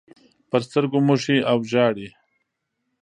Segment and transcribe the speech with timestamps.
[0.49, 2.07] پر سترګو موښي او ژاړي.